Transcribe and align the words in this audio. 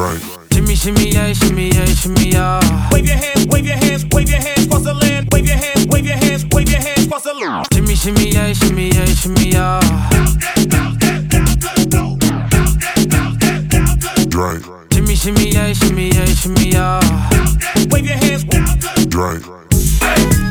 Drake. 0.00 0.22
Shimmy, 0.50 0.74
shimmy, 0.74 1.10
yeah, 1.10 1.30
shimmy, 1.34 1.68
yeah, 1.68 1.84
shimmy, 1.84 2.30
yeah. 2.30 2.88
Wave 2.90 3.04
your 3.04 3.16
hands, 3.16 3.46
wave 3.48 3.66
your 3.66 3.76
hands, 3.76 4.06
wave 4.10 4.30
your 4.30 4.40
hands 4.40 4.64
across 4.64 4.84
the 4.84 4.94
land. 4.94 5.28
Wave 5.30 5.46
your 5.46 5.56
hands, 5.56 5.86
wave 5.88 6.06
your 6.06 6.16
hands, 6.16 6.46
wave 6.52 6.70
your 6.70 6.80
hands 6.80 7.04
across 7.04 7.24
the 7.24 7.34
land. 7.34 7.66
Shimmy, 7.74 7.94
shimmy, 7.94 8.30
yeah, 8.30 8.50
shimmy, 8.54 8.88
yeah, 8.88 9.04
shimmy, 9.04 9.50
yeah. 9.50 9.80
Drake. 14.30 14.64
Shimmy, 14.90 15.14
shimmy, 15.14 15.50
yeah, 15.50 15.72
shimmy, 15.74 16.08
yeah, 16.08 16.24
shimmy, 16.32 16.70
yeah. 16.70 17.00
Wave 17.90 18.06
your 18.06 18.16
hands. 18.16 18.44
Drake. 19.04 19.44
Freaky, 20.00 20.49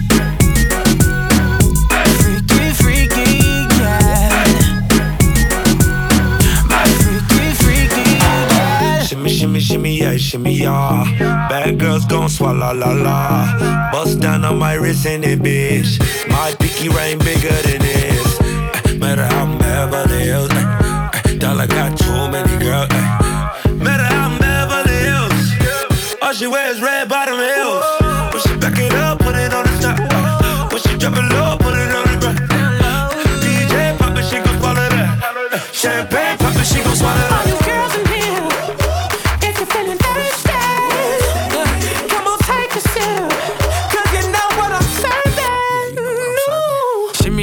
shimmy, 10.29 10.53
shimmy, 10.53 10.63
yeah. 10.63 11.47
Bad 11.49 11.79
girls 11.79 12.05
gon' 12.05 12.29
swalla 12.29 12.73
la 12.73 12.91
la. 12.91 13.91
Bust 13.91 14.19
down 14.19 14.45
on 14.45 14.59
my 14.59 14.73
wrist 14.73 15.05
and 15.05 15.25
it, 15.25 15.39
bitch. 15.39 15.99
My 16.29 16.53
pinky 16.59 16.89
ring 16.89 17.17
bigger 17.19 17.57
than 17.65 17.81
this. 17.81 18.39
Uh, 18.39 18.97
matter 18.99 19.25
how 19.25 19.45
I'm 19.45 19.57
Beverly 19.57 20.19
Hills. 20.19 20.51
Uh, 20.51 21.09
uh, 21.13 21.33
dollar 21.37 21.67
got 21.67 21.97
too 21.97 22.29
many 22.29 22.55
girls. 22.63 22.87
Uh, 22.91 23.73
matter 23.85 24.03
how 24.03 24.29
I'm 24.29 24.37
Beverly 24.37 24.97
Hills. 25.07 26.17
All 26.21 26.33
she 26.33 26.47
wears 26.47 26.79
red 26.81 27.09
bottom 27.09 27.39
heels. 27.39 27.83
When 28.31 28.41
she 28.43 28.53
back 28.61 28.77
it 28.77 28.93
up, 28.93 29.19
put 29.19 29.35
it 29.35 29.53
on 29.53 29.65
the 29.65 29.75
top. 29.81 30.71
When 30.71 30.81
she 30.81 30.97
drop 30.97 31.17
it 31.17 31.27
low, 31.33 31.57
put 31.57 31.73
it 31.73 31.91
on 31.97 32.05
the 32.05 32.17
ground. 32.21 33.13
DJ 33.41 33.97
pop 33.97 34.17
it, 34.17 34.25
she 34.25 34.37
gon' 34.37 34.59
swallow 34.59 34.89
that. 34.93 35.69
Champagne 35.73 36.37
pop 36.37 36.55
it, 36.55 36.65
she 36.65 36.83
gon' 36.83 36.95
swallow 36.95 37.17
that. 37.17 37.28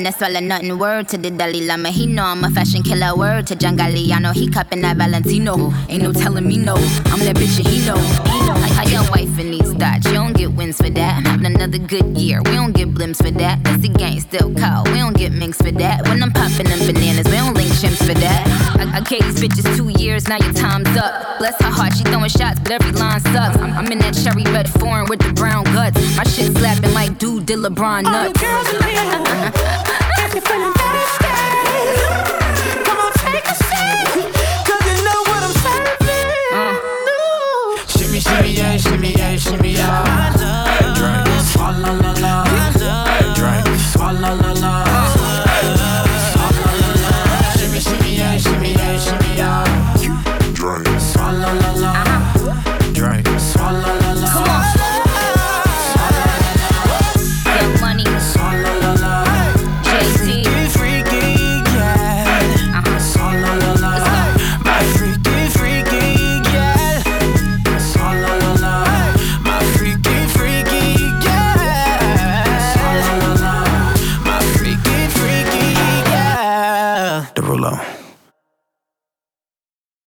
No 0.00 0.10
swallow 0.10 0.40
nothing. 0.40 0.78
Word 0.78 1.08
to 1.08 1.18
the 1.18 1.30
Dalai 1.30 1.66
Lama, 1.66 1.90
he 1.90 2.06
know 2.06 2.24
I'm 2.24 2.44
a 2.44 2.50
fashion 2.50 2.82
killer. 2.82 3.16
Word 3.16 3.46
to 3.48 3.56
John 3.56 3.76
Galliano, 3.76 4.32
he 4.32 4.48
cupping 4.48 4.82
that 4.82 4.96
Valentino. 4.96 5.72
Ain't 5.88 6.02
no 6.02 6.12
telling 6.12 6.46
me 6.46 6.56
no, 6.58 6.74
I'm 6.74 7.20
that 7.20 7.36
bitch 7.36 7.58
and 7.58 7.68
he 7.68 7.84
know. 7.86 7.96
Like 8.60 8.72
how 8.72 8.86
your 8.86 9.02
wife 9.10 9.38
in 9.38 9.50
these 9.50 9.72
thoughts, 9.74 10.06
you 10.06 10.12
don't 10.12 10.36
get 10.36 10.52
wins 10.52 10.76
for 10.76 10.90
that. 10.90 11.18
I'm 11.18 11.24
having 11.24 11.46
another 11.46 11.78
good 11.78 12.16
year, 12.16 12.40
we 12.42 12.52
don't 12.52 12.72
get 12.72 12.88
blimps 12.94 13.18
for 13.22 13.30
that. 13.32 13.62
That's 13.64 13.82
the 13.82 13.88
gang 13.88 14.20
still 14.20 14.54
cold, 14.54 14.88
we 14.88 14.98
don't 14.98 15.16
get 15.16 15.32
minks 15.32 15.58
for 15.58 15.72
that. 15.72 16.06
When 16.08 16.22
I'm 16.22 16.32
popping 16.32 16.66
them 16.66 16.78
bananas, 16.80 17.26
we 17.26 17.32
don't 17.32 17.54
link 17.54 17.70
chimps 17.70 17.98
for 17.98 18.14
that. 18.14 18.43
I, 18.94 18.98
I 18.98 19.00
gave 19.00 19.22
these 19.24 19.40
bitches 19.42 19.76
two 19.76 19.88
years, 20.02 20.28
now 20.28 20.36
your 20.38 20.52
time's 20.52 20.88
up. 20.96 21.38
Bless 21.38 21.60
her 21.62 21.70
heart, 21.70 21.96
she 21.96 22.04
throwing 22.04 22.28
shots, 22.30 22.60
but 22.60 22.72
every 22.72 22.92
line 22.92 23.20
sucks. 23.20 23.56
I'm, 23.58 23.72
I'm 23.72 23.90
in 23.92 23.98
that 23.98 24.14
cherry 24.14 24.44
red 24.52 24.68
foreign 24.68 25.06
with 25.08 25.18
the 25.20 25.32
brown 25.32 25.64
guts. 25.64 25.98
My 26.16 26.24
shit 26.24 26.56
slapping 26.56 26.92
like 26.94 27.18
dude 27.18 27.46
did 27.46 27.58
LeBron 27.58 28.04
All 28.06 28.12
you 28.24 28.28
nuts. 28.30 28.40
girls 28.40 28.68
in 28.74 28.82
here, 28.82 29.52
if 30.22 30.34
you're 30.34 30.42
feeling 30.42 30.72
thirsty, 30.78 31.34
come 32.86 32.98
on, 32.98 33.12
take 33.18 33.44
a 33.44 33.54
sip, 33.54 34.30
'cause 34.64 34.82
you 34.86 34.96
know 35.04 35.20
what 35.26 35.42
I'm 35.42 35.54
serving. 35.64 36.30
Uh. 36.54 36.78
Ooh. 37.10 37.78
Shimmy, 37.88 38.20
shimmy, 38.20 38.50
yeah, 38.52 38.76
shimmy, 38.76 39.12
yeah, 39.12 39.36
shimmy, 39.36 39.72
yeah. 39.74 40.03
Swalla 51.24 51.52
la. 51.54 51.94
Swalla 52.92 53.92
Swalla. 53.98 54.14
Derulo. 77.34 78.03